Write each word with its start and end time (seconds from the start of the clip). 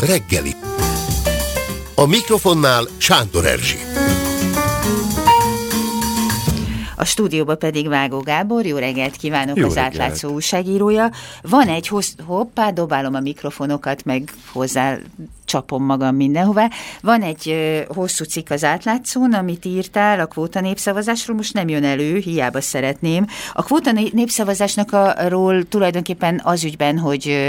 reggeli. 0.00 0.56
A 1.94 2.06
mikrofonnál 2.06 2.88
Sándor 2.98 3.46
Erzsi. 3.46 3.78
A 7.00 7.04
stúdióba 7.04 7.54
pedig 7.56 7.88
Vágó 7.88 8.18
Gábor, 8.18 8.66
jó 8.66 8.76
reggelt 8.76 9.16
kívánok, 9.16 9.56
Jó 9.56 9.66
az 9.66 9.74
reggelt. 9.74 9.92
átlátszó 9.92 10.28
újságírója. 10.28 11.10
Van 11.42 11.68
egy 11.68 11.88
hossz, 11.88 12.12
hoppá, 12.26 12.70
dobálom 12.70 13.14
a 13.14 13.20
mikrofonokat, 13.20 14.04
meg 14.04 14.30
hozzá 14.52 14.98
csapom 15.44 15.84
magam 15.84 16.16
mindenhová. 16.16 16.68
Van 17.02 17.22
egy 17.22 17.48
ö, 17.48 17.80
hosszú 17.94 18.24
cikk 18.24 18.50
az 18.50 18.64
átlátszón, 18.64 19.32
amit 19.32 19.64
írtál 19.64 20.20
a 20.20 20.26
kvóta 20.26 20.60
népszavazásról, 20.60 21.36
most 21.36 21.54
nem 21.54 21.68
jön 21.68 21.84
elő, 21.84 22.18
hiába 22.18 22.60
szeretném. 22.60 23.26
A 23.52 23.62
kvóta 23.62 23.92
né- 23.92 24.12
népszavazásnak 24.12 24.92
arról 24.92 25.68
tulajdonképpen 25.68 26.40
az 26.44 26.64
ügyben, 26.64 26.98
hogy 26.98 27.28
ö, 27.28 27.48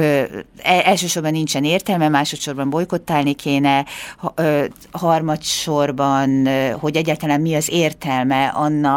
ö, 0.00 0.22
e- 0.62 0.82
elsősorban 0.84 1.32
nincsen 1.32 1.64
értelme, 1.64 2.08
másodszorban 2.08 2.70
bolykottálni 2.70 3.34
kéne, 3.34 3.84
ha, 4.16 4.32
ö, 4.36 4.64
harmadsorban, 4.90 6.46
ö, 6.46 6.70
hogy 6.70 6.96
egyáltalán 6.96 7.40
mi 7.40 7.54
az 7.54 7.68
értelme 7.70 8.46
annak, 8.46 8.88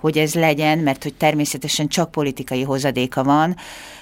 hogy 0.00 0.18
ez 0.18 0.34
legyen, 0.34 0.78
mert 0.78 1.02
hogy 1.02 1.14
természetesen 1.14 1.88
csak 1.88 2.10
politikai 2.10 2.62
hozadéka 2.62 3.24
van, 3.24 3.56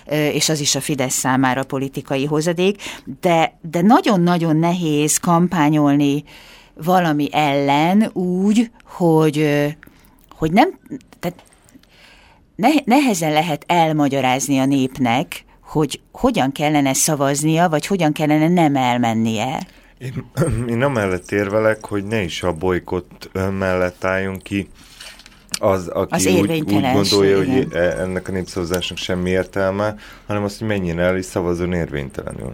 és 0.09 0.49
az 0.49 0.61
is 0.61 0.75
a 0.75 0.81
Fidesz 0.81 1.15
számára 1.15 1.65
politikai 1.65 2.25
hozadék, 2.25 2.83
de, 3.21 3.59
de 3.71 3.83
nagyon-nagyon 3.83 4.57
nehéz 4.57 5.17
kampányolni 5.17 6.25
valami 6.75 7.29
ellen 7.33 8.11
úgy, 8.13 8.71
hogy, 8.85 9.67
hogy 10.37 10.53
nem, 10.53 10.79
tehát 11.21 11.43
ne, 12.57 12.69
nehezen 12.85 13.33
lehet 13.33 13.65
elmagyarázni 13.67 14.59
a 14.59 14.65
népnek, 14.65 15.45
hogy 15.61 16.01
hogyan 16.13 16.53
kellene 16.53 16.93
szavaznia, 16.93 17.69
vagy 17.69 17.87
hogyan 17.87 18.13
kellene 18.13 18.49
nem 18.49 18.77
elmennie. 18.77 19.67
Én, 19.99 20.31
én 20.69 20.83
amellett 20.83 21.33
érvelek, 21.33 21.87
hogy 21.87 22.05
ne 22.05 22.23
is 22.23 22.43
a 22.43 22.53
bolykott 22.53 23.31
mellett 23.59 24.05
álljon 24.05 24.39
ki 24.39 24.69
az, 25.59 25.89
aki 25.89 26.15
Az 26.15 26.27
úgy, 26.27 26.51
úgy 26.51 26.93
gondolja, 26.93 27.37
hogy 27.37 27.49
igen. 27.49 27.69
e- 27.73 28.01
ennek 28.01 28.29
a 28.29 28.33
népszavazásnak 28.33 28.99
semmi 28.99 29.31
értelme, 29.31 29.95
hanem 30.27 30.43
azt, 30.45 30.59
hogy 30.59 30.69
menjen 30.69 30.99
el 30.99 31.17
és 31.17 31.25
szavazzon 31.25 31.73
érvénytelenül. 31.73 32.53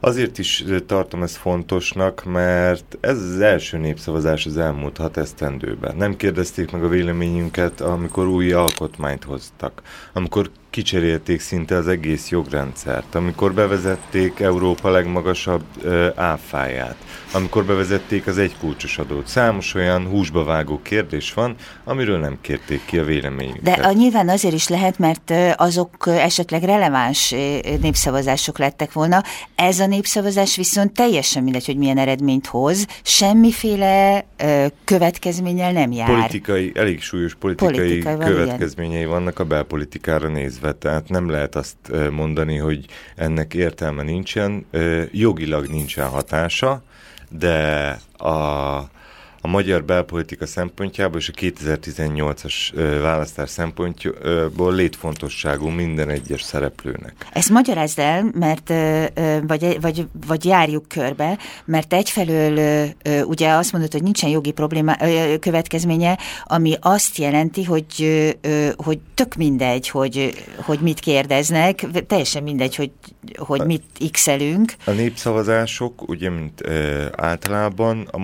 Azért 0.00 0.38
is 0.38 0.64
tartom 0.86 1.22
ezt 1.22 1.36
fontosnak, 1.36 2.24
mert 2.24 2.98
ez 3.00 3.22
az 3.22 3.40
első 3.40 3.78
népszavazás 3.78 4.46
az 4.46 4.56
elmúlt 4.56 4.96
hat 4.96 5.16
esztendőben. 5.16 5.96
Nem 5.96 6.16
kérdezték 6.16 6.70
meg 6.70 6.84
a 6.84 6.88
véleményünket, 6.88 7.80
amikor 7.80 8.26
új 8.26 8.52
alkotmányt 8.52 9.24
hoztak, 9.24 9.82
amikor 10.12 10.50
kicserélték 10.70 11.40
szinte 11.40 11.76
az 11.76 11.88
egész 11.88 12.28
jogrendszert, 12.28 13.14
amikor 13.14 13.54
bevezették 13.54 14.40
Európa 14.40 14.90
legmagasabb 14.90 15.64
ö, 15.82 16.08
áfáját, 16.14 16.96
amikor 17.32 17.64
bevezették 17.64 18.26
az 18.26 18.38
egykulcsos 18.38 18.98
adót. 18.98 19.26
Számos 19.26 19.74
olyan 19.74 20.06
húsba 20.06 20.44
vágó 20.44 20.80
kérdés 20.82 21.34
van, 21.34 21.54
amiről 21.84 22.18
nem 22.18 22.38
kérték 22.40 22.84
ki 22.84 22.98
a 22.98 23.04
véleményünket. 23.04 23.62
De 23.62 23.72
a, 23.72 23.92
nyilván 23.92 24.28
azért 24.28 24.54
is 24.54 24.68
lehet, 24.68 24.98
mert 24.98 25.32
azok 25.56 26.06
esetleg 26.06 26.62
releváns 26.62 27.34
népszavazások 27.80 28.58
lettek 28.58 28.92
volna. 28.92 29.22
Ez 29.54 29.78
a 29.78 29.86
népszavazás 29.86 30.56
viszont 30.56 30.92
teljesen 30.92 31.42
mindegy, 31.42 31.66
hogy 31.66 31.76
milyen 31.76 31.98
eredményt 31.98 32.46
hoz, 32.46 32.86
semmiféle 33.02 34.24
ö, 34.36 34.66
következménnyel 34.84 35.72
nem 35.72 35.92
jár. 35.92 36.16
Politikai, 36.16 36.72
elég 36.74 37.00
súlyos 37.00 37.34
politikai, 37.34 37.74
Politikai 37.74 38.16
következményei 38.16 39.04
vannak 39.04 39.38
a 39.38 39.44
belpolitikára 39.44 40.28
nézve, 40.28 40.59
tehát 40.78 41.08
nem 41.08 41.30
lehet 41.30 41.54
azt 41.54 41.76
mondani, 42.10 42.56
hogy 42.56 42.84
ennek 43.16 43.54
értelme 43.54 44.02
nincsen, 44.02 44.66
jogilag 45.10 45.66
nincsen 45.66 46.08
hatása, 46.08 46.82
de 47.30 47.98
a, 48.16 48.30
a 49.40 49.48
magyar 49.48 49.84
belpolitika 49.84 50.46
szempontjából 50.46 51.18
és 51.18 51.28
a 51.28 51.40
2018-as 51.40 52.54
ö, 52.74 53.00
választás 53.00 53.50
szempontjából 53.50 54.74
létfontosságú 54.74 55.68
minden 55.68 56.08
egyes 56.08 56.42
szereplőnek. 56.42 57.26
Ezt 57.32 57.50
magyarázd 57.50 57.98
el, 57.98 58.30
mert, 58.34 58.72
vagy, 59.46 59.80
vagy, 59.80 60.06
vagy 60.26 60.44
járjuk 60.44 60.88
körbe, 60.88 61.38
mert 61.64 61.92
egyfelől 61.92 62.88
ugye 63.24 63.50
azt 63.50 63.72
mondod, 63.72 63.92
hogy 63.92 64.02
nincsen 64.02 64.30
jogi 64.30 64.52
probléma, 64.52 64.96
következménye, 65.40 66.18
ami 66.44 66.74
azt 66.80 67.16
jelenti, 67.16 67.64
hogy, 67.64 68.36
hogy 68.76 68.98
tök 69.14 69.34
mindegy, 69.34 69.88
hogy, 69.88 70.44
hogy 70.56 70.80
mit 70.80 71.00
kérdeznek, 71.00 71.86
teljesen 72.06 72.42
mindegy, 72.42 72.76
hogy, 72.76 72.90
hogy 73.36 73.64
mit 73.64 73.84
x-elünk. 74.10 74.74
A 74.84 74.90
népszavazások, 74.90 76.08
ugye, 76.08 76.30
mint 76.30 76.62
általában 77.16 78.08
a 78.10 78.18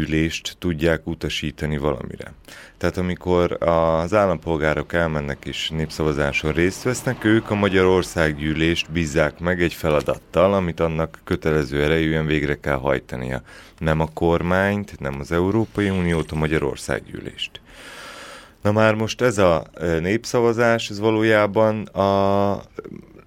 Magyarországgyűlést 0.00 0.56
tudják 0.58 1.06
utasítani 1.06 1.78
valamire. 1.78 2.32
Tehát 2.78 2.96
amikor 2.96 3.52
az 3.60 4.14
állampolgárok 4.14 4.92
elmennek 4.92 5.44
és 5.44 5.70
népszavazáson 5.70 6.52
részt 6.52 6.82
vesznek, 6.82 7.24
ők 7.24 7.50
a 7.50 7.54
Magyarországgyűlést 7.54 8.90
bízzák 8.90 9.38
meg 9.38 9.62
egy 9.62 9.74
feladattal, 9.74 10.54
amit 10.54 10.80
annak 10.80 11.18
kötelező 11.24 11.82
erejűen 11.82 12.26
végre 12.26 12.60
kell 12.60 12.76
hajtania. 12.76 13.42
Nem 13.78 14.00
a 14.00 14.08
kormányt, 14.14 15.00
nem 15.00 15.16
az 15.20 15.32
Európai 15.32 15.90
Uniót, 15.90 16.30
a 16.30 16.36
Magyarországgyűlést. 16.36 17.60
Na 18.62 18.72
már 18.72 18.94
most 18.94 19.20
ez 19.20 19.38
a 19.38 19.64
e, 19.74 19.98
népszavazás, 19.98 20.90
ez 20.90 20.98
valójában 20.98 21.82
a, 21.82 22.62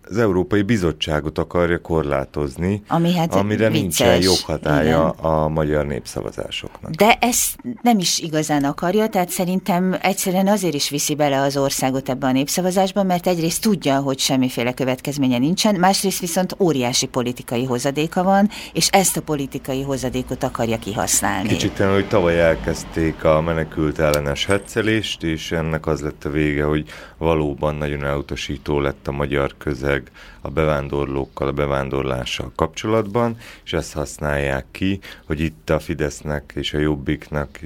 az 0.10 0.18
Európai 0.18 0.62
Bizottságot 0.62 1.38
akarja 1.38 1.82
korlátozni, 1.82 2.82
Ami 2.88 3.14
hát 3.14 3.36
amire 3.36 3.68
nincsen 3.68 4.18
vicces, 4.18 4.26
joghatája 4.26 5.14
igen. 5.18 5.32
a 5.32 5.48
magyar 5.48 5.86
népszavazásoknak. 5.86 6.92
De 6.92 7.18
ezt 7.20 7.56
nem 7.82 8.00
is 8.00 8.20
igazán 8.20 8.64
akarja, 8.64 9.08
tehát 9.08 9.30
szerintem 9.30 9.98
egyszerűen 10.02 10.48
azért 10.48 10.74
is 10.74 10.90
viszi 10.90 11.16
bele 11.16 11.42
az 11.42 11.58
országot 11.58 12.10
ebbe 12.10 12.28
a 12.28 12.32
népszavazásba, 12.32 13.04
mert 13.04 13.28
egyrészt 13.28 13.62
tudja, 13.62 14.00
hogy 14.00 14.20
semmiféle 14.20 14.74
következménye 14.74 15.38
nincsen, 15.38 15.76
másrészt 15.76 16.20
viszont 16.20 16.56
óriási 16.60 17.06
politikai 17.06 17.66
hozadéka 17.66 18.24
van, 18.24 18.50
és 18.74 18.88
ezt 18.88 19.18
a 19.18 19.22
politikai 19.22 19.82
hozadékot 19.82 20.44
akarja 20.44 20.78
kihasználni. 20.78 21.48
Kicsit 21.48 21.80
olyan, 21.80 21.94
hogy 21.94 22.08
tavaly 22.08 22.42
elkezdték 22.42 23.24
a 23.24 23.42
menekült 23.42 24.00
ellenes 24.00 24.46
hetszelést, 24.46 25.24
és 25.24 25.52
ennek 25.52 25.88
az 25.88 26.02
lett 26.02 26.26
a 26.26 26.30
vége, 26.30 26.64
hogy 26.64 26.86
valóban 27.18 27.76
nagyon 27.76 28.04
elutasító 28.04 28.80
lett 28.80 29.08
a 29.08 29.12
magyar 29.12 29.56
közeg 29.94 30.12
a 30.42 30.50
bevándorlókkal, 30.50 31.48
a 31.48 31.52
bevándorlással 31.52 32.52
kapcsolatban, 32.56 33.38
és 33.64 33.74
ezt 33.74 33.94
használják 33.94 34.66
ki, 34.72 35.00
hogy 35.26 35.40
itt 35.40 35.70
a 35.70 35.80
Fidesznek 35.80 36.54
és 36.56 36.74
a 36.74 36.78
Jobbiknak 36.78 37.60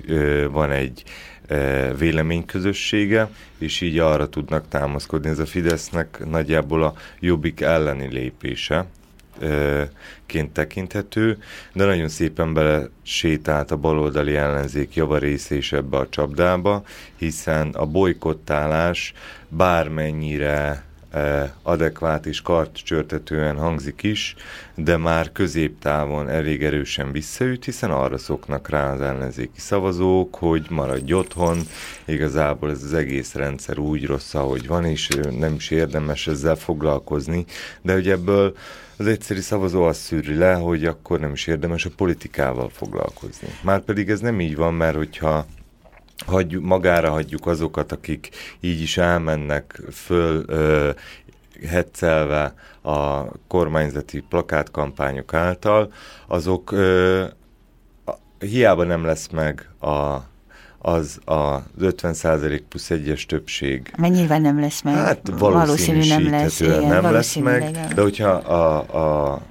van 0.52 0.72
egy 0.72 1.04
véleményközössége, 1.98 3.30
és 3.58 3.82
így 3.82 4.00
arra 4.00 4.30
tudnak 4.30 4.68
támaszkodni. 4.68 5.30
Ez 5.30 5.40
a 5.40 5.46
Fidesznek 5.46 6.26
nagyjából 6.30 6.84
a 6.84 6.94
Jobbik 7.20 7.62
elleni 7.62 8.08
lépése, 8.08 8.86
ként 10.26 10.52
tekinthető, 10.52 11.38
de 11.74 11.86
nagyon 11.86 12.08
szépen 12.08 12.54
bele 12.54 12.90
sétált 13.04 13.72
a 13.72 13.78
baloldali 13.78 14.36
ellenzék 14.36 14.96
javarésze 14.96 15.56
is 15.56 15.72
ebbe 15.72 15.98
a 15.98 16.10
csapdába, 16.10 16.84
hiszen 17.16 17.70
a 17.70 17.86
bolykottálás 17.86 19.14
bármennyire 19.50 20.87
adekvát 21.62 22.26
és 22.26 22.42
kartcsörtetően 22.42 23.58
hangzik 23.58 24.04
is, 24.04 24.36
de 24.76 24.98
már 24.98 25.32
középtávon 25.32 26.30
elég 26.30 26.64
erősen 26.64 27.12
visszaüt, 27.12 27.66
hiszen 27.66 27.92
arra 27.92 28.18
szoknak 28.18 28.70
rá 28.70 28.94
az 28.94 29.02
ellenzéki 29.02 29.60
szavazók, 29.60 30.36
hogy 30.36 30.66
maradj 30.70 31.14
otthon, 31.14 31.58
igazából 32.06 32.70
ez 32.70 32.84
az 32.84 32.94
egész 32.94 33.34
rendszer 33.34 33.78
úgy 33.78 34.06
rossz, 34.06 34.34
ahogy 34.34 34.68
van, 34.68 34.86
és 34.86 35.10
nem 35.40 35.54
is 35.54 35.70
érdemes 35.70 36.28
ezzel 36.28 36.56
foglalkozni, 36.56 37.46
de 37.82 37.94
hogy 37.94 38.10
ebből 38.10 38.56
az 38.98 39.08
egyszerű 39.08 39.40
szavazó 39.40 39.84
azt 39.84 40.00
szűri 40.00 40.36
le, 40.36 40.54
hogy 40.54 40.86
akkor 40.86 41.20
nem 41.20 41.32
is 41.32 41.48
érdemes 41.48 41.86
a 41.86 41.90
politikával 41.96 42.70
foglalkozni. 42.70 43.48
Márpedig 43.62 44.10
ez 44.10 44.20
nem 44.20 44.42
így 44.42 44.56
van, 44.56 44.74
mert 44.74 44.96
hogyha 44.96 45.46
hagyjuk, 46.26 46.64
magára 46.64 47.10
hagyjuk 47.10 47.46
azokat, 47.46 47.92
akik 47.92 48.30
így 48.60 48.82
is 48.82 48.98
elmennek 48.98 49.82
föl 49.92 50.44
ö, 50.48 50.90
hetszelve 51.68 52.54
a 52.82 53.24
kormányzati 53.48 54.20
plakátkampányok 54.30 55.34
által, 55.34 55.92
azok 56.28 56.72
ö, 56.72 57.26
hiába 58.40 58.84
nem 58.84 59.06
lesz 59.06 59.28
meg 59.28 59.70
a, 59.80 60.18
az 60.78 61.20
a 61.26 61.64
50% 61.82 62.62
plusz 62.70 62.90
egyes 62.90 63.26
többség 63.26 63.92
Mert 63.98 64.14
nyilván 64.14 64.42
nem 64.42 64.60
lesz 64.60 64.82
meg. 64.82 64.96
Hát 64.96 65.32
valószínű 65.38 66.08
nem 66.08 66.30
lesz. 66.30 66.60
Igen, 66.60 66.84
nem 66.84 67.12
lesz 67.12 67.36
meg, 67.36 67.72
de 67.96 68.02
hogyha 68.02 68.30
a, 68.30 68.86
a, 68.96 69.32
a 69.32 69.42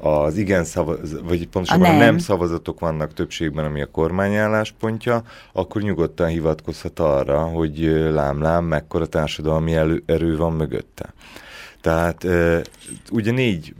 az 0.00 0.36
igen 0.36 0.64
szavaz, 0.64 1.20
vagy 1.22 1.48
pontosabban 1.48 1.84
A 1.84 1.88
a 1.88 1.90
nem. 1.90 1.98
nem. 1.98 2.08
nem 2.08 2.18
szavazatok 2.18 2.80
vannak 2.80 3.12
többségben, 3.12 3.64
ami 3.64 3.80
a 3.80 3.86
kormány 3.86 4.34
álláspontja, 4.34 5.22
akkor 5.52 5.82
nyugodtan 5.82 6.28
hivatkozhat 6.28 6.98
arra, 6.98 7.40
hogy 7.40 7.78
lám-lám, 8.10 8.64
mekkora 8.64 9.06
társadalmi 9.06 9.74
elő, 9.74 10.02
erő 10.06 10.36
van 10.36 10.52
mögötte. 10.52 11.14
Tehát 11.80 12.26
ugye 13.10 13.30
négy 13.30 13.74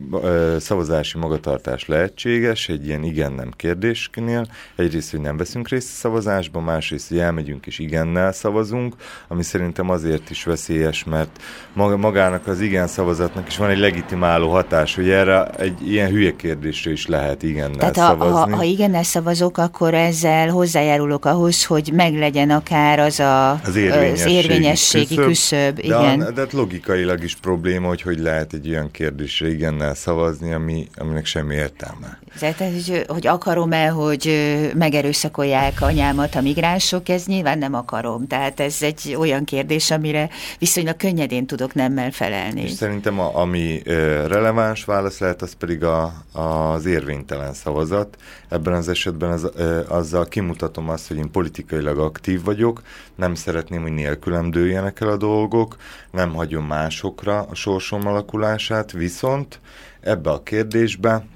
szavazási 0.58 1.18
magatartás 1.18 1.86
lehetséges 1.86 2.68
egy 2.68 2.86
ilyen 2.86 3.02
igen-nem 3.02 3.50
kérdésnél. 3.56 4.46
Egyrészt, 4.76 5.10
hogy 5.10 5.20
nem 5.20 5.36
veszünk 5.36 5.68
részt 5.68 5.88
a 5.88 5.96
szavazásban, 5.96 6.62
másrészt, 6.62 7.08
hogy 7.08 7.18
elmegyünk 7.18 7.66
és 7.66 7.78
igennel 7.78 8.32
szavazunk, 8.32 8.94
ami 9.28 9.42
szerintem 9.42 9.90
azért 9.90 10.30
is 10.30 10.44
veszélyes, 10.44 11.04
mert 11.04 11.42
magának 11.72 12.46
az 12.46 12.60
igen 12.60 12.86
szavazatnak 12.86 13.46
is 13.46 13.56
van 13.56 13.70
egy 13.70 13.78
legitimáló 13.78 14.50
hatás, 14.50 14.94
hogy 14.94 15.08
erre 15.08 15.44
egy 15.44 15.90
ilyen 15.90 16.10
hülye 16.10 16.36
kérdésre 16.36 16.90
is 16.90 17.06
lehet 17.06 17.42
igennel 17.42 17.90
Tehát 17.90 17.94
szavazni. 17.94 18.50
Ha, 18.50 18.56
ha 18.56 18.62
igennel 18.62 19.02
szavazok, 19.02 19.58
akkor 19.58 19.94
ezzel 19.94 20.48
hozzájárulok 20.48 21.24
ahhoz, 21.24 21.64
hogy 21.64 21.90
meglegyen 21.94 22.50
akár 22.50 22.98
az 22.98 23.20
a, 23.20 23.50
az 23.50 23.76
érvényességi, 23.76 24.36
az 24.36 24.44
érvényességi 24.44 25.14
küszöb, 25.14 25.26
küszöb. 25.26 25.74
De, 25.74 25.82
igen. 25.82 26.20
A, 26.20 26.30
de 26.30 26.40
hát 26.40 26.52
logikailag 26.52 27.22
is 27.22 27.34
probléma, 27.34 27.88
hogy 27.90 28.02
hogy 28.02 28.18
lehet 28.18 28.52
egy 28.52 28.68
olyan 28.68 28.90
kérdésre 28.90 29.50
igennel 29.50 29.94
szavazni, 29.94 30.52
ami, 30.52 30.88
aminek 30.96 31.26
semmi 31.26 31.54
értelme. 31.54 32.18
Tehát, 32.38 32.56
hogy, 32.58 33.04
hogy 33.08 33.26
akarom-e, 33.26 33.88
hogy 33.88 34.30
megerőszakolják 34.74 35.80
anyámat 35.80 36.34
a 36.34 36.40
migránsok, 36.40 37.08
ez 37.08 37.24
nyilván 37.26 37.58
nem 37.58 37.74
akarom. 37.74 38.26
Tehát 38.26 38.60
ez 38.60 38.82
egy 38.82 39.16
olyan 39.18 39.44
kérdés, 39.44 39.90
amire 39.90 40.28
viszonylag 40.58 40.96
könnyedén 40.96 41.46
tudok 41.46 41.74
nemmel 41.74 42.10
felelni. 42.10 42.62
És 42.62 42.70
szerintem 42.70 43.20
a, 43.20 43.36
ami 43.36 43.82
releváns 44.26 44.84
válasz 44.84 45.18
lehet, 45.18 45.42
az 45.42 45.52
pedig 45.52 45.84
a, 45.84 46.12
az 46.32 46.86
érvénytelen 46.86 47.52
szavazat. 47.54 48.16
Ebben 48.48 48.72
az 48.72 48.88
esetben 48.88 49.30
az, 49.30 49.50
azzal 49.88 50.28
kimutatom 50.28 50.88
azt, 50.88 51.08
hogy 51.08 51.16
én 51.16 51.30
politikailag 51.30 51.98
aktív 51.98 52.44
vagyok, 52.44 52.82
nem 53.14 53.34
szeretném, 53.34 53.82
hogy 53.82 53.92
nélkülem 53.92 54.50
dőljenek 54.50 55.00
el 55.00 55.08
a 55.08 55.16
dolgok, 55.16 55.76
nem 56.10 56.34
hagyom 56.34 56.66
másokra 56.66 57.46
a 57.50 57.54
sorsom 57.80 58.06
alakulását, 58.06 58.92
viszont 58.92 59.60
ebbe 60.00 60.30
a 60.30 60.42
kérdésbe 60.42 61.26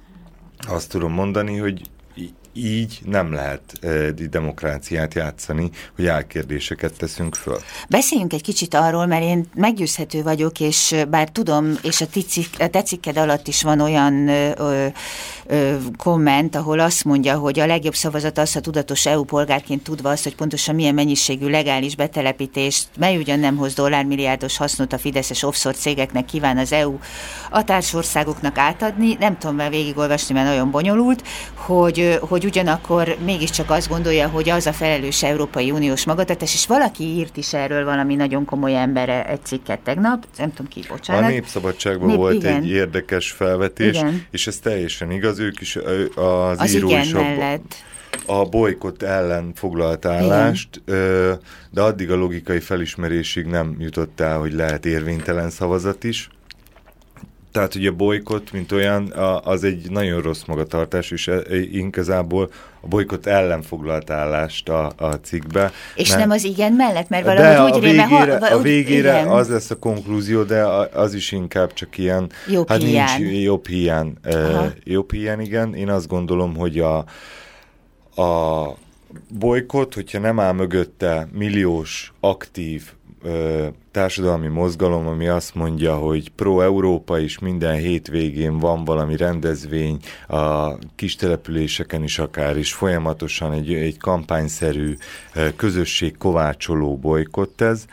azt 0.68 0.90
tudom 0.90 1.12
mondani, 1.12 1.56
hogy 1.56 1.80
így 2.54 2.98
nem 3.04 3.32
lehet 3.32 3.60
e, 3.80 4.10
demokráciát 4.10 5.14
játszani, 5.14 5.70
hogy 5.96 6.06
álkérdéseket 6.06 6.92
teszünk 6.98 7.34
föl. 7.34 7.58
Beszéljünk 7.88 8.32
egy 8.32 8.42
kicsit 8.42 8.74
arról, 8.74 9.06
mert 9.06 9.22
én 9.22 9.46
meggyőzhető 9.54 10.22
vagyok, 10.22 10.60
és 10.60 10.94
bár 11.08 11.28
tudom, 11.28 11.72
és 11.82 12.00
a, 12.00 12.06
ticik, 12.06 12.48
a 12.58 12.68
tecikked 12.68 13.16
alatt 13.16 13.48
is 13.48 13.62
van 13.62 13.80
olyan 13.80 14.28
ö, 14.28 14.86
ö, 15.46 15.76
komment, 15.96 16.56
ahol 16.56 16.80
azt 16.80 17.04
mondja, 17.04 17.38
hogy 17.38 17.60
a 17.60 17.66
legjobb 17.66 17.94
szavazat 17.94 18.38
az, 18.38 18.52
ha 18.52 18.60
tudatos 18.60 19.06
EU 19.06 19.24
polgárként 19.24 19.82
tudva 19.82 20.10
azt, 20.10 20.22
hogy 20.22 20.34
pontosan 20.34 20.74
milyen 20.74 20.94
mennyiségű 20.94 21.48
legális 21.48 21.96
betelepítést, 21.96 22.88
mely 22.98 23.16
ugyan 23.16 23.38
nem 23.38 23.56
hoz 23.56 23.74
dollármilliárdos 23.74 24.56
hasznot 24.56 24.92
a 24.92 24.98
Fideszes 24.98 25.42
offshore 25.42 25.76
cégeknek 25.76 26.24
kíván 26.24 26.58
az 26.58 26.72
EU 26.72 26.98
a 27.50 27.64
társországoknak 27.64 28.58
átadni. 28.58 29.16
Nem 29.20 29.38
tudom 29.38 29.56
már 29.56 29.70
végigolvasni, 29.70 30.34
mert 30.34 30.46
nagyon 30.46 30.70
bonyolult, 30.70 31.22
hogy, 31.54 32.18
hogy 32.20 32.43
ugyanakkor 32.44 33.16
mégiscsak 33.24 33.70
azt 33.70 33.88
gondolja, 33.88 34.28
hogy 34.28 34.48
az 34.48 34.66
a 34.66 34.72
felelős 34.72 35.22
Európai 35.22 35.70
Uniós 35.70 36.04
magatartás, 36.04 36.54
és 36.54 36.66
valaki 36.66 37.04
írt 37.04 37.36
is 37.36 37.54
erről 37.54 37.84
valami 37.84 38.14
nagyon 38.14 38.44
komoly 38.44 38.76
embere 38.76 39.26
egy 39.26 39.44
cikket 39.44 39.80
tegnap, 39.80 40.26
nem 40.36 40.52
tudom 40.52 40.70
ki, 40.72 40.84
bocsánat. 40.88 41.24
A 41.24 41.28
Népszabadságban 41.28 42.08
Nép, 42.08 42.16
volt 42.16 42.34
igen. 42.34 42.54
egy 42.54 42.68
érdekes 42.68 43.30
felvetés, 43.30 43.96
igen. 43.96 44.26
és 44.30 44.46
ez 44.46 44.58
teljesen 44.58 45.10
igaz, 45.10 45.38
ők 45.38 45.60
is 45.60 45.76
az, 46.14 46.60
az 46.60 46.74
író 46.74 46.88
igen 46.88 47.02
is 47.02 47.12
mellett 47.12 47.74
a 48.26 48.44
bolykott 48.44 49.02
ellen 49.02 49.52
foglalt 49.54 50.04
állást, 50.04 50.82
Igen. 50.86 51.40
de 51.70 51.82
addig 51.82 52.10
a 52.10 52.16
logikai 52.16 52.60
felismerésig 52.60 53.46
nem 53.46 53.76
jutott 53.78 54.20
el, 54.20 54.38
hogy 54.38 54.52
lehet 54.52 54.86
érvénytelen 54.86 55.50
szavazat 55.50 56.04
is. 56.04 56.28
Tehát 57.54 57.74
ugye 57.74 57.88
a 57.88 57.92
bolykott, 57.92 58.52
mint 58.52 58.72
olyan, 58.72 59.12
az 59.44 59.64
egy 59.64 59.90
nagyon 59.90 60.20
rossz 60.20 60.42
magatartás, 60.46 61.10
és 61.10 61.30
inkább 61.72 62.32
a 62.32 62.48
bolykott 62.80 63.26
ellen 63.26 63.62
foglalt 63.62 64.10
állást 64.10 64.68
a, 64.68 64.92
a 64.96 65.12
cikkbe. 65.12 65.72
És 65.94 66.08
mert, 66.08 66.20
nem 66.20 66.30
az 66.30 66.44
igen 66.44 66.72
mellett, 66.72 67.08
mert 67.08 67.24
valahogy 67.24 67.70
úgy 67.70 67.76
a 67.76 67.80
végére, 67.80 68.24
réme, 68.24 68.48
ha, 68.48 68.54
a 68.54 68.60
végére 68.60 69.12
igen. 69.12 69.28
az 69.28 69.48
lesz 69.48 69.70
a 69.70 69.78
konklúzió, 69.78 70.42
de 70.42 70.64
az 70.92 71.14
is 71.14 71.32
inkább 71.32 71.72
csak 71.72 71.98
ilyen... 71.98 72.30
Jobb 72.48 72.68
hát 72.68 72.82
hiány. 72.82 73.22
Nincs 73.22 73.44
jobb 73.44 73.66
hiány. 73.66 74.12
Uh, 74.24 74.66
jobb 74.84 75.12
hiány, 75.12 75.40
igen. 75.40 75.74
Én 75.74 75.88
azt 75.88 76.06
gondolom, 76.06 76.56
hogy 76.56 76.78
a, 76.78 76.96
a 78.22 78.62
bolykott, 79.38 79.94
hogyha 79.94 80.18
nem 80.18 80.40
áll 80.40 80.52
mögötte 80.52 81.28
milliós, 81.32 82.12
aktív 82.20 82.92
ö, 83.24 83.66
társadalmi 83.90 84.48
mozgalom, 84.48 85.06
ami 85.06 85.28
azt 85.28 85.54
mondja, 85.54 85.96
hogy 85.96 86.30
pro-Európa 86.30 87.18
is 87.18 87.38
minden 87.38 87.76
hétvégén 87.76 88.58
van 88.58 88.84
valami 88.84 89.16
rendezvény, 89.16 89.98
a 90.28 90.74
kis 90.94 91.16
településeken 91.16 92.02
is 92.02 92.18
akár 92.18 92.56
is 92.56 92.72
folyamatosan 92.72 93.52
egy, 93.52 93.72
egy 93.72 93.98
kampányszerű 93.98 94.96
közösség 95.56 96.16
kovácsoló 96.16 96.96
bolykott 96.96 97.60
ez, 97.60 97.84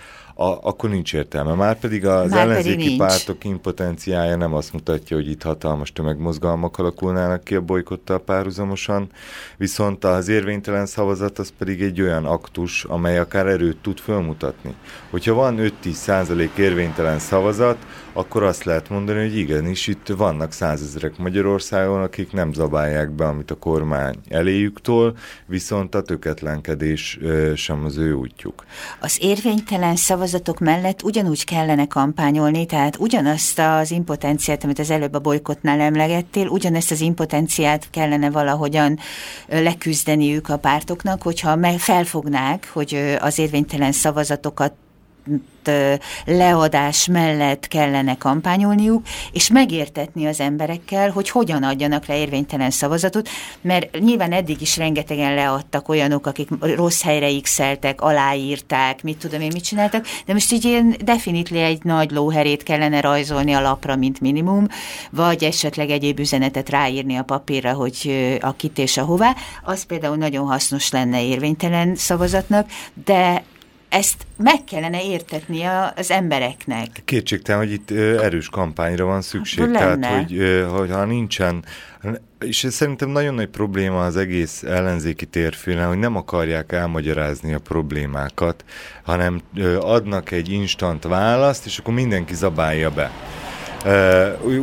a, 0.42 0.60
akkor 0.62 0.90
nincs 0.90 1.14
értelme. 1.14 1.54
Már 1.54 1.80
pedig 1.80 2.06
az 2.06 2.30
Már 2.30 2.40
ellenzéki 2.40 2.76
pedig 2.76 2.98
pártok 2.98 3.44
impotenciája 3.44 4.36
nem 4.36 4.54
azt 4.54 4.74
mutatja, 4.74 5.16
hogy 5.18 5.30
itt 5.30 5.44
hatalmas 5.44 5.92
tömegmozgalmak 5.94 6.78
alakulnának 6.78 7.44
ki 7.44 7.56
a 7.56 7.62
bolykottal 7.62 8.20
párhuzamosan, 8.20 9.10
viszont 9.58 10.04
az 10.04 10.28
érvénytelen 10.28 10.86
szavazat 10.86 11.40
az 11.40 11.54
pedig 11.58 11.82
egy 11.82 12.02
olyan 12.02 12.26
aktus, 12.26 12.84
amely 12.84 13.20
akár 13.20 13.48
erőt 13.48 13.78
tud 13.78 14.00
fölmutatni. 14.00 14.76
Hogyha 15.10 15.34
van 15.34 15.56
5-10 15.84 15.92
százalék 15.92 16.58
érvénytelen 16.58 17.20
szavazat, 17.20 17.78
akkor 18.14 18.44
azt 18.44 18.64
lehet 18.64 18.90
mondani, 18.90 19.20
hogy 19.20 19.38
igenis 19.38 19.88
itt 19.88 20.08
vannak 20.08 20.52
százezerek 20.52 21.18
Magyarországon, 21.18 22.02
akik 22.02 22.32
nem 22.32 22.54
zabálják 22.54 23.12
be, 23.12 23.26
amit 23.26 23.52
a 23.52 23.56
kormány 23.56 24.16
eléjük 24.30 24.82
tól, 24.82 25.18
viszont 25.46 25.96
a 25.96 26.02
töketlenkedés 26.02 27.20
sem 27.56 27.86
az 27.86 27.98
ő 27.98 28.14
útjuk. 28.14 28.66
Az 29.00 29.18
érvénytelen 29.22 29.96
szavazatok 29.96 30.60
mellett 30.60 31.04
ugyanúgy 31.04 31.44
kellene 31.44 31.88
kampányolni, 31.88 32.66
tehát 32.66 32.98
ugyanazt 33.00 33.60
az 33.60 33.92
impotenciát, 33.92 34.64
amit 34.64 34.80
az 34.80 34.90
előbb 34.90 35.14
a 35.14 35.20
bolykotnál 35.20 35.80
emlegettél, 35.80 36.48
ugyanezt 36.48 36.92
az 36.92 37.02
impotenciát 37.02 37.90
kellene 37.90 38.30
valahogyan 38.30 39.00
leküzdeniük 39.48 40.50
a 40.50 40.58
pártoknak, 40.58 41.22
hogyha 41.22 41.78
felfognák, 41.78 42.70
hogy 42.74 43.18
az 43.20 43.40
érvénytelen 43.40 43.92
szavazatokat 43.92 44.74
leadás 46.26 47.08
mellett 47.08 47.68
kellene 47.68 48.18
kampányolniuk, 48.18 49.06
és 49.32 49.50
megértetni 49.50 50.26
az 50.26 50.40
emberekkel, 50.40 51.10
hogy 51.10 51.30
hogyan 51.30 51.64
adjanak 51.64 52.06
le 52.06 52.18
érvénytelen 52.18 52.72
szavazatot, 52.72 53.30
mert 53.62 54.00
nyilván 54.00 54.32
eddig 54.32 54.62
is 54.62 54.78
rengetegen 54.78 55.34
leadtak 55.34 55.90
olyanok, 55.90 56.28
akik 56.28 56.50
rossz 56.60 57.02
helyre 57.02 57.40
x 57.42 57.60
aláírták, 57.98 59.04
mit 59.04 59.18
tudom 59.18 59.42
én, 59.42 59.52
mit 59.54 59.64
csináltak, 59.64 60.06
de 60.26 60.34
most 60.34 60.52
így 60.52 60.66
ilyen 60.66 60.96
definitli 61.04 61.60
egy 61.60 61.84
nagy 61.84 62.12
lóherét 62.12 62.64
kellene 62.64 63.02
rajzolni 63.02 63.54
a 63.54 63.62
lapra, 63.62 63.96
mint 63.96 64.20
minimum, 64.20 64.68
vagy 65.10 65.44
esetleg 65.44 65.90
egyéb 65.90 66.20
üzenetet 66.20 66.70
ráírni 66.70 67.16
a 67.16 67.24
papírra, 67.24 67.74
hogy 67.74 68.12
a 68.40 68.54
kit 68.54 68.78
és 68.78 68.98
a 68.98 69.04
hová, 69.04 69.36
az 69.64 69.84
például 69.84 70.16
nagyon 70.16 70.48
hasznos 70.48 70.92
lenne 70.92 71.24
érvénytelen 71.24 71.96
szavazatnak, 71.96 72.70
de 73.06 73.44
ezt 73.92 74.26
meg 74.38 74.64
kellene 74.64 75.04
értetni 75.04 75.64
az 75.96 76.12
embereknek. 76.12 77.02
Kétségtelen, 77.06 77.62
hogy 77.62 77.72
itt 77.72 77.92
erős 78.22 78.50
kampányra 78.50 79.06
van 79.06 79.22
szükség. 79.22 79.60
Lenne. 79.60 79.98
Tehát, 79.98 80.28
hogy, 80.28 80.66
hogy 80.70 80.92
ha 80.92 81.06
nincsen, 81.06 81.66
és 82.40 82.64
ez 82.64 82.74
szerintem 82.74 83.10
nagyon 83.10 83.34
nagy 83.34 83.48
probléma 83.48 84.06
az 84.06 84.18
egész 84.18 84.64
ellenzéki 84.64 85.26
térfélen, 85.26 85.88
hogy 85.88 85.98
nem 85.98 86.16
akarják 86.16 86.72
elmagyarázni 86.72 87.54
a 87.54 87.60
problémákat, 87.60 88.66
hanem 89.04 89.42
adnak 89.80 90.32
egy 90.32 90.52
instant 90.52 91.04
választ, 91.04 91.66
és 91.66 91.78
akkor 91.78 91.94
mindenki 91.94 92.36
zabálja 92.36 92.92
be. 92.92 93.12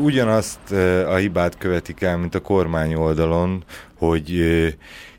Ugyanazt 0.02 0.73
a 1.08 1.14
hibát 1.14 1.58
követik 1.58 2.02
el, 2.02 2.16
mint 2.16 2.35
a 2.35 2.40
kormány 2.40 2.94
oldalon, 2.94 3.64
hogy 3.94 4.30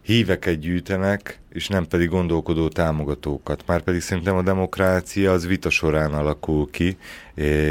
híveket 0.01 0.59
gyűjtenek, 0.59 1.39
és 1.53 1.67
nem 1.67 1.87
pedig 1.87 2.09
gondolkodó 2.09 2.67
támogatókat. 2.67 3.63
Már 3.65 3.81
pedig 3.81 4.01
szerintem 4.01 4.35
a 4.35 4.41
demokrácia 4.41 5.31
az 5.31 5.47
vita 5.47 5.69
során 5.69 6.13
alakul 6.13 6.69
ki, 6.71 6.97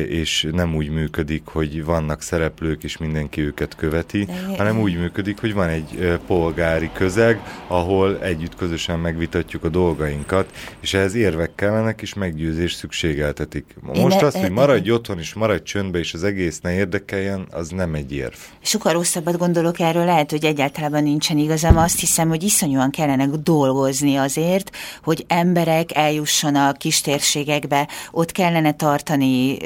és 0.08 0.48
nem 0.52 0.74
úgy 0.74 0.90
működik, 0.90 1.42
hogy 1.44 1.84
vannak 1.84 2.22
szereplők, 2.22 2.84
és 2.84 2.96
mindenki 2.96 3.40
őket 3.40 3.76
követi, 3.76 4.28
hanem 4.56 4.80
úgy 4.80 4.98
működik, 4.98 5.40
hogy 5.40 5.54
van 5.54 5.68
egy 5.68 6.18
polgári 6.26 6.90
közeg, 6.92 7.40
ahol 7.66 8.22
együtt 8.22 8.54
közösen 8.54 8.98
megvitatjuk 8.98 9.64
a 9.64 9.68
dolgainkat, 9.68 10.50
és 10.80 10.94
ehhez 10.94 11.14
érvek 11.14 11.54
kellenek, 11.54 12.02
és 12.02 12.14
meggyőzés 12.14 12.72
szükségeltetik. 12.72 13.64
Most 13.82 14.22
azt, 14.22 14.36
hogy 14.36 14.50
maradj 14.50 14.90
otthon, 14.90 15.18
és 15.18 15.34
maradj 15.34 15.62
csöndbe, 15.62 15.98
és 15.98 16.14
az 16.14 16.24
egész 16.24 16.60
ne 16.60 16.72
érdekeljen, 16.72 17.46
az 17.50 17.68
nem 17.68 17.94
egy 17.94 18.12
érv. 18.12 18.36
Sokkal 18.60 18.92
rosszabbat 18.92 19.38
gondolok 19.38 19.80
erről, 19.80 20.04
lehet, 20.04 20.30
hogy 20.30 20.44
egyáltalán 20.44 21.02
nincsen 21.02 21.38
igazam, 21.38 21.76
azt 21.76 22.00
hiszem, 22.00 22.28
hogy 22.28 22.42
iszonyúan 22.42 22.90
kellene 22.90 23.26
dolgozni 23.26 23.66
azért, 24.16 24.76
hogy 25.02 25.24
emberek 25.28 25.96
eljussanak 25.96 26.78
kistérségekbe, 26.78 27.88
ott 28.10 28.32
kellene 28.32 28.72
tartani 28.72 29.56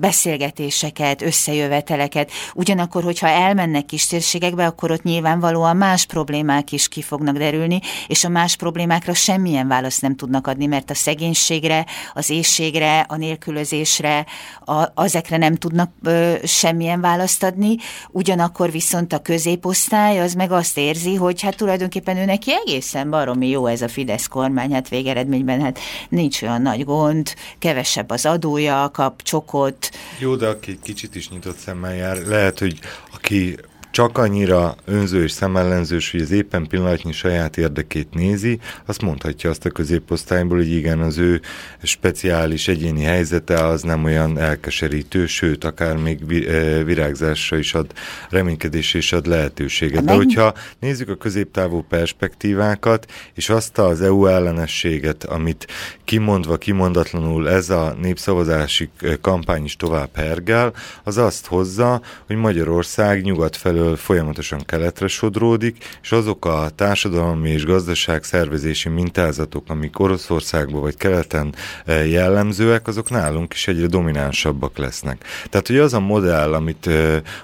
beszélgetéseket, 0.00 1.22
összejöveteleket. 1.22 2.30
Ugyanakkor, 2.54 3.02
hogyha 3.02 3.26
elmennek 3.26 3.84
kistérségekbe, 3.84 4.66
akkor 4.66 4.90
ott 4.90 5.02
nyilvánvalóan 5.02 5.76
más 5.76 6.06
problémák 6.06 6.72
is 6.72 6.88
ki 6.88 7.02
fognak 7.02 7.36
derülni, 7.36 7.80
és 8.06 8.24
a 8.24 8.28
más 8.28 8.56
problémákra 8.56 9.14
semmilyen 9.14 9.68
választ 9.68 10.02
nem 10.02 10.16
tudnak 10.16 10.46
adni, 10.46 10.66
mert 10.66 10.90
a 10.90 10.94
szegénységre, 10.94 11.86
az 12.14 12.30
éjségre, 12.30 13.00
a 13.08 13.16
nélkülözésre, 13.16 14.26
a, 14.64 15.02
ezekre 15.02 15.36
nem 15.36 15.54
tudnak 15.54 15.90
ö, 16.02 16.34
semmilyen 16.44 17.00
választ 17.00 17.42
adni, 17.42 17.76
ugyanakkor 18.10 18.70
viszont 18.70 19.12
a 19.12 19.18
középosztály 19.18 20.20
az 20.20 20.34
meg 20.34 20.52
azt 20.52 20.78
érzi, 20.78 21.14
hogy 21.14 21.42
hát 21.42 21.56
tulajdonképpen 21.56 22.16
ő 22.16 22.24
neki 22.24 22.52
egészen 22.52 23.09
baromi 23.10 23.48
jó 23.48 23.66
ez 23.66 23.82
a 23.82 23.88
Fidesz 23.88 24.26
kormány, 24.26 24.72
hát 24.72 24.88
végeredményben 24.88 25.60
hát 25.60 25.78
nincs 26.08 26.42
olyan 26.42 26.62
nagy 26.62 26.84
gond, 26.84 27.34
kevesebb 27.58 28.10
az 28.10 28.26
adója, 28.26 28.90
kap 28.92 29.22
csokot. 29.22 29.90
Jó, 30.18 30.36
de 30.36 30.46
aki 30.46 30.78
kicsit 30.82 31.14
is 31.14 31.28
nyitott 31.28 31.56
szemmel 31.56 31.94
jár, 31.94 32.16
lehet, 32.16 32.58
hogy 32.58 32.78
aki 33.12 33.56
csak 33.90 34.18
annyira 34.18 34.76
önző 34.84 35.22
és 35.22 35.32
szemellenzős, 35.32 36.10
hogy 36.10 36.20
az 36.20 36.30
éppen 36.30 36.66
pillanatnyi 36.66 37.12
saját 37.12 37.56
érdekét 37.56 38.14
nézi, 38.14 38.58
azt 38.86 39.02
mondhatja 39.02 39.50
azt 39.50 39.64
a 39.64 39.70
középosztályból, 39.70 40.56
hogy 40.56 40.72
igen, 40.72 41.00
az 41.00 41.18
ő 41.18 41.40
speciális 41.82 42.68
egyéni 42.68 43.02
helyzete 43.02 43.64
az 43.64 43.82
nem 43.82 44.04
olyan 44.04 44.38
elkeserítő, 44.38 45.26
sőt, 45.26 45.64
akár 45.64 45.96
még 45.96 46.46
eh, 46.46 46.84
virágzásra 46.84 47.56
is 47.56 47.74
ad, 47.74 47.92
reménykedésre 48.28 48.98
is 48.98 49.12
ad 49.12 49.26
lehetőséget. 49.26 50.04
De 50.04 50.12
hogyha 50.12 50.54
nézzük 50.78 51.08
a 51.08 51.14
középtávú 51.14 51.84
perspektívákat, 51.88 53.06
és 53.34 53.48
azt 53.48 53.78
az 53.78 54.00
EU 54.00 54.26
ellenességet, 54.26 55.24
amit 55.24 55.66
kimondva, 56.04 56.56
kimondatlanul 56.56 57.48
ez 57.48 57.70
a 57.70 57.96
népszavazási 58.00 58.88
eh, 59.00 59.14
kampány 59.20 59.64
is 59.64 59.76
tovább 59.76 60.10
hergel, 60.14 60.72
az 61.04 61.18
azt 61.18 61.46
hozza, 61.46 62.00
hogy 62.26 62.36
Magyarország 62.36 63.22
nyugat 63.22 63.56
felől 63.56 63.79
folyamatosan 63.96 64.64
keletre 64.66 65.06
sodródik, 65.06 65.98
és 66.02 66.12
azok 66.12 66.44
a 66.44 66.68
társadalmi 66.74 67.50
és 67.50 67.64
gazdaság 67.64 68.24
szervezési 68.24 68.88
mintázatok, 68.88 69.64
amik 69.68 69.98
Oroszországban 69.98 70.80
vagy 70.80 70.96
keleten 70.96 71.54
jellemzőek, 71.86 72.88
azok 72.88 73.10
nálunk 73.10 73.52
is 73.52 73.68
egyre 73.68 73.86
dominánsabbak 73.86 74.78
lesznek. 74.78 75.24
Tehát, 75.48 75.66
hogy 75.66 75.78
az 75.78 75.94
a 75.94 76.00
modell, 76.00 76.54
amit 76.54 76.88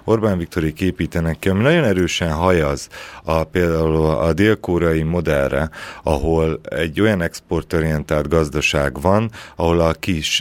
Orbán 0.04 0.38
Viktorik 0.38 0.80
építenek 0.80 1.38
ki, 1.38 1.48
ami 1.48 1.62
nagyon 1.62 1.84
erősen 1.84 2.32
hajaz 2.32 2.88
a, 3.24 3.44
például 3.44 4.06
a 4.06 4.32
dél-koreai 4.32 5.02
modellre, 5.02 5.70
ahol 6.02 6.60
egy 6.62 7.00
olyan 7.00 7.22
exportorientált 7.22 8.28
gazdaság 8.28 9.00
van, 9.00 9.30
ahol 9.56 9.80
a 9.80 9.92
kis 9.92 10.40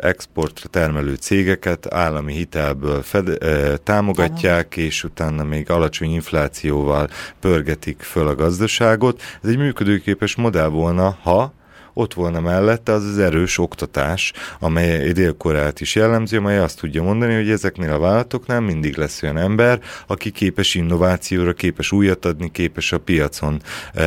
exportra 0.00 0.68
termelő 0.68 1.14
cégeket 1.14 1.94
állami 1.94 2.32
hitelből 2.32 3.02
fed, 3.02 3.38
támogatják, 3.82 4.76
és 4.76 5.04
utána 5.04 5.31
utána 5.32 5.48
még 5.48 5.70
alacsony 5.70 6.12
inflációval 6.12 7.08
pörgetik 7.40 8.00
föl 8.00 8.28
a 8.28 8.34
gazdaságot. 8.34 9.22
Ez 9.42 9.48
egy 9.48 9.56
működőképes 9.56 10.34
modell 10.34 10.68
volna, 10.68 11.18
ha 11.22 11.52
ott 11.94 12.14
volna 12.14 12.40
mellette 12.40 12.92
az 12.92 13.04
az 13.04 13.18
erős 13.18 13.58
oktatás, 13.58 14.32
amely 14.58 15.12
dél 15.12 15.36
is 15.78 15.94
jellemzi, 15.94 16.36
amely 16.36 16.58
azt 16.58 16.78
tudja 16.78 17.02
mondani, 17.02 17.34
hogy 17.34 17.50
ezeknél 17.50 17.92
a 17.92 17.98
vállalatoknál 17.98 18.60
mindig 18.60 18.96
lesz 18.96 19.22
olyan 19.22 19.38
ember, 19.38 19.80
aki 20.06 20.30
képes 20.30 20.74
innovációra, 20.74 21.52
képes 21.52 21.92
újat 21.92 22.24
adni, 22.24 22.50
képes 22.50 22.92
a 22.92 22.98
piacon 22.98 23.62
e, 23.94 24.02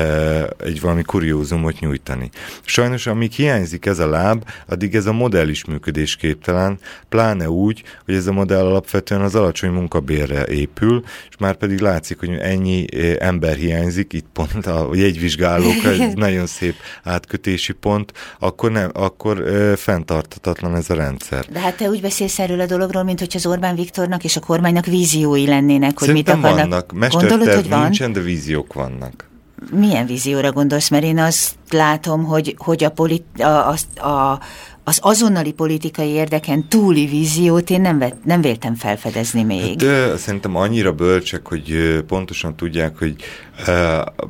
egy 0.57 0.81
valami 0.81 1.01
kuriózumot 1.01 1.79
nyújtani. 1.79 2.29
Sajnos, 2.65 3.07
amíg 3.07 3.31
hiányzik 3.31 3.85
ez 3.85 3.99
a 3.99 4.09
láb, 4.09 4.43
addig 4.67 4.95
ez 4.95 5.05
a 5.05 5.13
modell 5.13 5.47
is 5.47 5.65
működésképtelen, 5.65 6.79
pláne 7.09 7.49
úgy, 7.49 7.83
hogy 8.05 8.15
ez 8.15 8.27
a 8.27 8.31
modell 8.31 8.65
alapvetően 8.65 9.21
az 9.21 9.35
alacsony 9.35 9.69
munkabérre 9.69 10.45
épül, 10.45 11.03
és 11.29 11.35
már 11.39 11.55
pedig 11.55 11.79
látszik, 11.79 12.19
hogy 12.19 12.29
ennyi 12.29 12.85
e, 12.95 13.15
ember 13.19 13.55
hiányzik, 13.55 14.13
itt 14.13 14.27
pont 14.33 14.65
a 14.65 14.89
jegyvizsgálók, 14.93 15.83
egy 15.83 16.15
nagyon 16.25 16.45
szép 16.45 16.75
átkötési 17.03 17.73
pont, 17.79 18.11
akkor, 18.39 18.71
nem, 18.71 18.89
akkor 18.93 19.39
ö, 19.39 19.73
fenntartatatlan 19.75 20.75
ez 20.75 20.89
a 20.89 20.93
rendszer. 20.93 21.45
De 21.45 21.59
hát 21.59 21.77
te 21.77 21.89
úgy 21.89 22.01
beszélsz 22.01 22.39
erről 22.39 22.59
a 22.59 22.65
dologról, 22.65 23.03
mint 23.03 23.19
hogy 23.19 23.31
az 23.35 23.45
Orbán 23.45 23.75
Viktornak 23.75 24.23
és 24.23 24.35
a 24.35 24.39
kormánynak 24.39 24.85
víziói 24.85 25.47
lennének, 25.47 25.99
hogy 25.99 26.07
Szerintem 26.07 26.37
mit 26.39 26.45
akarnak. 26.45 26.69
vannak. 26.69 26.91
Mesterterv 26.93 27.55
hogy 27.55 27.69
van? 27.69 27.81
nincsen, 27.81 28.13
de 28.13 28.19
víziók 28.19 28.73
vannak. 28.73 29.29
Milyen 29.71 30.05
vízióra 30.05 30.51
gondolsz? 30.51 30.89
Mert 30.89 31.03
én 31.03 31.17
azt 31.17 31.55
látom, 31.69 32.23
hogy, 32.23 32.55
hogy 32.57 32.83
a, 32.83 32.89
polit, 32.89 33.25
a, 33.37 33.69
a, 33.69 34.07
a, 34.07 34.39
az 34.87 34.99
azonnali 35.01 35.51
politikai 35.51 36.09
érdeken 36.09 36.67
túli 36.67 37.05
víziót 37.05 37.69
én 37.69 37.81
nem, 37.81 37.99
vett, 37.99 38.23
nem 38.23 38.41
véltem 38.41 38.75
felfedezni 38.75 39.43
még. 39.43 39.75
De 39.75 40.17
szerintem 40.17 40.55
annyira 40.55 40.93
bölcsek, 40.93 41.47
hogy 41.47 41.99
pontosan 42.07 42.55
tudják, 42.55 42.97
hogy 42.97 43.15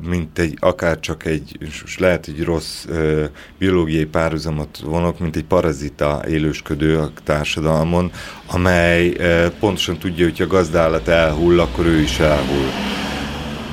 mint 0.00 0.38
egy, 0.38 0.56
akár 0.60 1.00
csak 1.00 1.24
egy, 1.24 1.56
és 1.58 1.98
lehet 1.98 2.26
egy 2.26 2.44
rossz 2.44 2.84
biológiai 3.58 4.04
párhuzamot 4.04 4.78
vonok, 4.84 5.18
mint 5.18 5.36
egy 5.36 5.44
parazita 5.44 6.22
élősködő 6.28 6.98
a 6.98 7.10
társadalmon, 7.24 8.10
amely 8.46 9.16
pontosan 9.60 9.98
tudja, 9.98 10.24
hogy 10.24 10.42
a 10.42 10.46
gazdálat 10.46 11.08
elhull, 11.08 11.60
akkor 11.60 11.86
ő 11.86 12.00
is 12.00 12.18
elhull. 12.18 12.70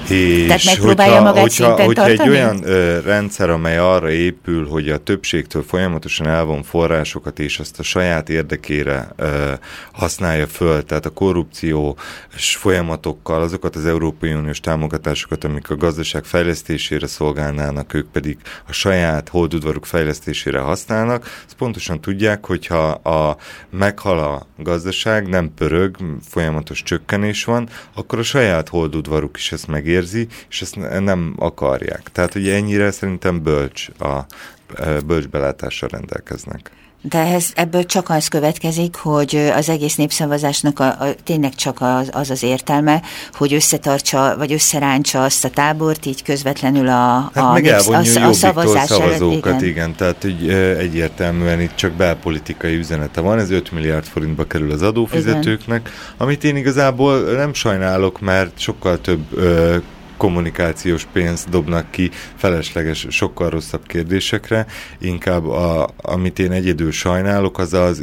És 0.09 0.45
Tehát 0.47 0.63
megpróbálja 0.65 1.13
hogyha, 1.13 1.23
magát 1.23 1.41
hogyha, 1.41 1.83
hogyha 1.83 2.05
egy 2.05 2.29
olyan 2.29 2.63
ö, 2.63 3.01
rendszer, 3.01 3.49
amely 3.49 3.77
arra 3.77 4.09
épül, 4.09 4.67
hogy 4.67 4.89
a 4.89 4.97
többségtől 4.97 5.63
folyamatosan 5.67 6.27
elvon 6.27 6.63
forrásokat, 6.63 7.39
és 7.39 7.59
azt 7.59 7.79
a 7.79 7.83
saját 7.83 8.29
érdekére 8.29 9.07
ö, 9.15 9.53
használja 9.91 10.47
föl, 10.47 10.83
tehát 10.83 11.05
a 11.05 11.09
korrupció 11.09 11.97
és 12.35 12.55
folyamatokkal 12.55 13.41
azokat 13.41 13.75
az 13.75 13.85
Európai 13.85 14.33
Uniós 14.33 14.59
támogatásokat, 14.59 15.43
amik 15.43 15.69
a 15.69 15.75
gazdaság 15.75 16.23
fejlesztésére 16.23 17.07
szolgálnának, 17.07 17.93
ők 17.93 18.07
pedig 18.07 18.37
a 18.67 18.71
saját 18.71 19.29
holdudvaruk 19.29 19.85
fejlesztésére 19.85 20.59
használnak, 20.59 21.43
azt 21.45 21.55
pontosan 21.55 22.01
tudják, 22.01 22.45
hogyha 22.45 22.87
a 22.89 23.37
meghal 23.69 24.19
a 24.19 24.47
gazdaság, 24.63 25.27
nem 25.27 25.53
pörög, 25.55 25.95
folyamatos 26.29 26.83
csökkenés 26.83 27.43
van, 27.43 27.69
akkor 27.93 28.19
a 28.19 28.23
saját 28.23 28.69
holdudvaruk 28.69 29.37
is 29.37 29.51
ezt 29.51 29.67
megér 29.67 29.92
érzi, 29.93 30.27
és 30.49 30.61
ezt 30.61 30.75
nem 30.99 31.33
akarják. 31.37 32.01
Tehát 32.11 32.35
ugye 32.35 32.55
ennyire 32.55 32.91
szerintem 32.91 33.43
bölcs 33.43 33.89
a 33.99 34.25
e, 34.75 34.99
bölcs 35.01 35.27
belátással 35.27 35.89
rendelkeznek. 35.89 36.71
De 37.09 37.19
ez, 37.19 37.45
ebből 37.55 37.85
csak 37.85 38.09
az 38.09 38.27
következik, 38.27 38.95
hogy 38.95 39.35
az 39.55 39.69
egész 39.69 39.95
népszavazásnak 39.95 40.79
a, 40.79 40.85
a, 40.85 41.15
tényleg 41.23 41.55
csak 41.55 41.81
az, 41.81 42.09
az 42.11 42.29
az 42.29 42.43
értelme, 42.43 43.01
hogy 43.33 43.53
összetartsa, 43.53 44.35
vagy 44.37 44.53
összeráncsa 44.53 45.23
azt 45.23 45.45
a 45.45 45.49
tábort, 45.49 46.05
így 46.05 46.23
közvetlenül 46.23 46.87
a, 46.87 47.31
hát 47.33 47.43
a, 47.43 47.59
népsz, 47.59 47.87
a, 47.87 48.27
a 48.27 48.33
szavazás 48.33 48.87
szavazókat, 48.87 49.61
igen. 49.61 49.63
igen. 49.63 49.95
Tehát 49.95 50.21
hogy 50.21 50.49
egyértelműen 50.79 51.61
itt 51.61 51.75
csak 51.75 51.91
belpolitikai 51.91 52.75
üzenete 52.75 53.21
van, 53.21 53.39
ez 53.39 53.49
5 53.49 53.71
milliárd 53.71 54.05
forintba 54.05 54.43
kerül 54.43 54.71
az 54.71 54.81
adófizetőknek, 54.81 55.79
igen. 55.79 55.93
amit 56.17 56.43
én 56.43 56.55
igazából 56.55 57.19
nem 57.19 57.53
sajnálok, 57.53 58.19
mert 58.19 58.59
sokkal 58.59 59.01
több 59.01 59.25
kommunikációs 60.23 61.07
pénzt 61.11 61.49
dobnak 61.49 61.91
ki 61.91 62.11
felesleges, 62.35 63.07
sokkal 63.09 63.49
rosszabb 63.49 63.87
kérdésekre. 63.87 64.65
Inkább 64.99 65.45
a, 65.45 65.89
amit 65.97 66.39
én 66.39 66.51
egyedül 66.51 66.91
sajnálok, 66.91 67.57
az 67.59 67.73
az, 67.73 68.01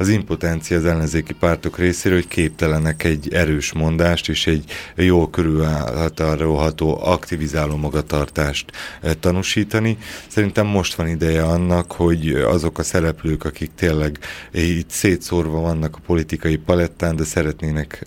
az 0.00 0.08
impotencia 0.08 0.76
az 0.76 0.84
ellenzéki 0.84 1.32
pártok 1.32 1.78
részéről, 1.78 2.18
hogy 2.18 2.28
képtelenek 2.28 3.04
egy 3.04 3.34
erős 3.34 3.72
mondást 3.72 4.28
és 4.28 4.46
egy 4.46 4.64
jól 4.96 5.30
körülható, 5.30 6.98
aktivizáló 7.02 7.76
magatartást 7.76 8.72
tanúsítani. 9.20 9.98
Szerintem 10.28 10.66
most 10.66 10.94
van 10.94 11.08
ideje 11.08 11.42
annak, 11.42 11.92
hogy 11.92 12.28
azok 12.30 12.78
a 12.78 12.82
szereplők, 12.82 13.44
akik 13.44 13.70
tényleg 13.74 14.18
itt 14.52 14.90
szétszórva 14.90 15.60
vannak 15.60 15.96
a 15.96 16.00
politikai 16.06 16.56
palettán, 16.56 17.16
de 17.16 17.24
szeretnének 17.24 18.06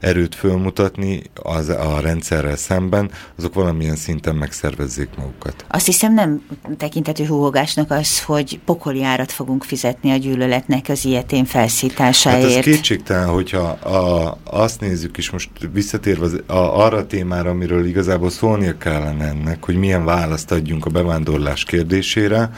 erőt 0.00 0.34
fölmutatni 0.34 1.22
az 1.34 1.68
a 1.68 2.00
rendszer 2.00 2.36
rendszerrel 2.36 2.56
szemben, 2.56 3.10
azok 3.38 3.54
valamilyen 3.54 3.96
szinten 3.96 4.34
megszervezzék 4.34 5.08
magukat. 5.16 5.64
Azt 5.68 5.86
hiszem 5.86 6.14
nem 6.14 6.46
tekintető 6.76 7.24
húhogásnak 7.24 7.90
az, 7.90 8.22
hogy 8.22 8.60
pokoli 8.64 9.02
árat 9.02 9.32
fogunk 9.32 9.64
fizetni 9.64 10.10
a 10.10 10.16
gyűlöletnek 10.16 10.88
az 10.88 11.04
ilyetén 11.06 11.44
felszításáért. 11.44 12.48
Hát 12.48 12.56
ez 12.56 12.64
kétségtelen, 12.64 13.28
hogyha 13.28 13.68
a, 13.68 14.38
azt 14.44 14.80
nézzük 14.80 15.16
is 15.16 15.30
most 15.30 15.50
visszatérve 15.72 16.24
az, 16.24 16.42
a, 16.46 16.84
arra 16.84 16.96
a 16.96 17.06
témára, 17.06 17.50
amiről 17.50 17.86
igazából 17.86 18.30
szólnia 18.30 18.78
kellene 18.78 19.24
ennek, 19.24 19.64
hogy 19.64 19.76
milyen 19.76 20.04
választ 20.04 20.50
adjunk 20.50 20.86
a 20.86 20.90
bevándorlás 20.90 21.64
kérdésére, 21.64 22.50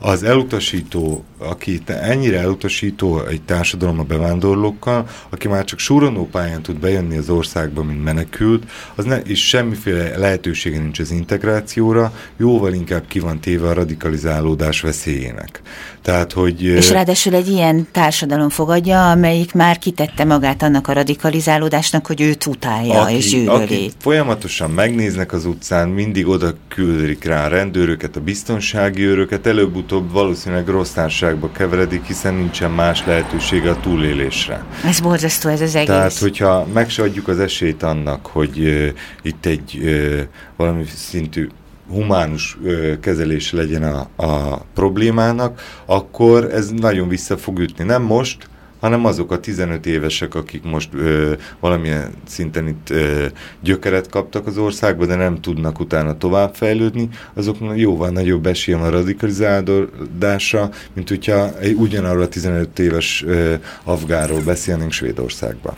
az 0.00 0.22
elutasító, 0.22 1.24
aki 1.38 1.80
ennyire 1.86 2.38
elutasító 2.38 3.20
egy 3.20 3.42
társadalom 3.42 3.98
a 3.98 4.02
bevándorlókkal, 4.02 5.08
aki 5.28 5.48
már 5.48 5.64
csak 5.64 5.78
súronó 5.78 6.26
pályán 6.26 6.62
tud 6.62 6.76
bejönni 6.76 7.16
az 7.16 7.30
országba, 7.30 7.82
mint 7.82 8.04
menekült, 8.04 8.70
az 8.94 9.04
ne, 9.04 9.16
és 9.16 9.48
semmiféle 9.48 10.16
lehetősége 10.16 10.78
nincs 10.78 10.98
az 10.98 11.10
integrációra, 11.10 12.12
jóval 12.36 12.72
inkább 12.72 13.06
ki 13.06 13.18
van 13.18 13.40
téve 13.40 13.68
a 13.68 13.72
radikalizálódás 13.72 14.80
veszélyének. 14.80 15.60
Tehát, 16.02 16.32
hogy... 16.32 16.62
És 16.62 16.90
ráadásul 16.90 17.34
egy 17.34 17.48
ilyen 17.48 17.87
társadalom 17.90 18.48
fogadja, 18.48 19.10
amelyik 19.10 19.54
már 19.54 19.78
kitette 19.78 20.24
magát 20.24 20.62
annak 20.62 20.88
a 20.88 20.92
radikalizálódásnak, 20.92 22.06
hogy 22.06 22.20
őt 22.20 22.46
utálja 22.46 23.00
aki, 23.00 23.14
és 23.14 23.30
gyűlöli. 23.30 23.90
Folyamatosan 23.98 24.70
megnéznek 24.70 25.32
az 25.32 25.44
utcán, 25.44 25.88
mindig 25.88 26.28
oda 26.28 26.52
küldik 26.68 27.24
rá 27.24 27.44
a 27.44 27.48
rendőröket, 27.48 28.16
a 28.16 28.20
biztonsági 28.20 29.02
őröket, 29.02 29.46
előbb-utóbb 29.46 30.12
valószínűleg 30.12 30.68
rossz 30.68 30.90
társágba 30.90 31.50
keveredik, 31.52 32.04
hiszen 32.04 32.34
nincsen 32.34 32.70
más 32.70 33.06
lehetősége 33.06 33.70
a 33.70 33.80
túlélésre. 33.80 34.64
Ez 34.84 35.00
borzasztó 35.00 35.48
ez 35.48 35.60
az 35.60 35.74
egész. 35.74 35.88
Tehát, 35.88 36.18
hogyha 36.18 36.66
meg 36.72 36.90
se 36.90 37.02
adjuk 37.02 37.28
az 37.28 37.38
esélyt 37.38 37.82
annak, 37.82 38.26
hogy 38.26 38.58
uh, 38.58 38.88
itt 39.22 39.46
egy 39.46 39.78
uh, 39.82 40.20
valami 40.56 40.84
szintű 40.96 41.48
humánus 41.88 42.58
ö, 42.64 42.98
kezelés 43.00 43.52
legyen 43.52 43.82
a, 43.82 44.24
a 44.26 44.62
problémának, 44.74 45.60
akkor 45.86 46.44
ez 46.44 46.70
nagyon 46.70 47.08
vissza 47.08 47.36
fog 47.36 47.58
ütni. 47.58 47.84
Nem 47.84 48.02
most, 48.02 48.48
hanem 48.80 49.04
azok 49.04 49.32
a 49.32 49.40
15 49.40 49.86
évesek, 49.86 50.34
akik 50.34 50.62
most 50.62 50.88
ö, 50.94 51.32
valamilyen 51.60 52.10
szinten 52.26 52.68
itt 52.68 52.90
ö, 52.90 53.26
gyökeret 53.62 54.08
kaptak 54.08 54.46
az 54.46 54.58
országba, 54.58 55.06
de 55.06 55.14
nem 55.14 55.40
tudnak 55.40 55.80
utána 55.80 56.16
továbbfejlődni, 56.16 57.08
azok 57.34 57.56
jóval 57.74 58.08
nagyobb 58.10 58.46
esélye 58.46 58.78
a 58.78 58.90
radikalizálódásra, 58.90 60.70
mint 60.92 61.08
hogyha 61.08 61.58
egy 61.58 61.74
ugyanarra 61.74 62.22
a 62.22 62.28
15 62.28 62.78
éves 62.78 63.24
ö, 63.26 63.54
afgáról 63.84 64.40
beszélnénk 64.40 64.92
Svédországban. 64.92 65.74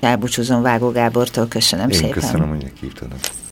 Elbúcsúzom 0.00 0.62
Vágó 0.62 0.90
Gábortól, 0.90 1.46
köszönöm 1.48 1.88
Én 1.88 1.96
szépen. 1.96 2.12
köszönöm, 2.12 2.48
hogy 2.48 2.62
meghívtanak. 2.62 3.18